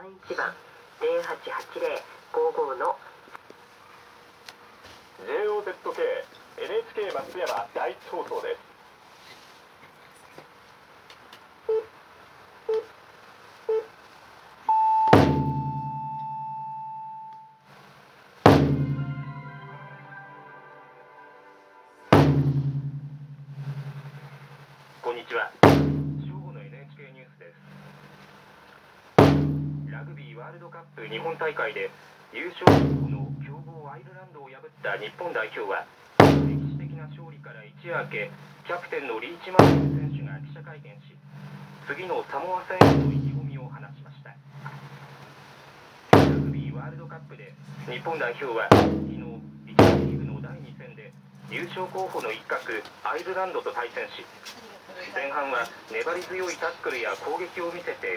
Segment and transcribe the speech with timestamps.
[0.00, 0.54] 31番
[2.32, 2.96] 088055の
[5.26, 6.24] JOZK
[6.56, 8.60] NHK 松山第一放送です。
[25.02, 27.80] こんにちは正午の NHK ニュースです
[30.00, 31.92] ラグビーワールドカップ日本大会で
[32.32, 35.84] 優勝候補の強豪アイルランドを破った日本代表は
[36.24, 38.32] 歴史的な勝利から一夜明け
[38.64, 41.12] キャプテンのリーチマイケル選手が記者会見し
[41.84, 44.32] 次のサモア戦への意気込みを話しました。
[46.16, 47.52] ラグビーワールドカップで
[47.84, 51.12] 日本代表は昨日1次リーグの第2戦で
[51.52, 52.72] 優勝候補の一角
[53.04, 54.24] アイルランドと対戦し
[55.12, 58.08] 前半は粘り強いタックルや攻撃を見せて